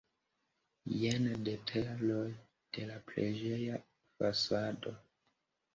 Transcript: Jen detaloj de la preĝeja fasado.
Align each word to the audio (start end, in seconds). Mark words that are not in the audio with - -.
Jen 1.01 1.27
detaloj 1.49 2.25
de 2.79 2.89
la 2.91 2.99
preĝeja 3.13 3.81
fasado. 3.93 5.01